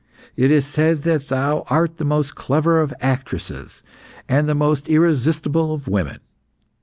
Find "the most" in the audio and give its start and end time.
1.97-2.33, 4.49-4.87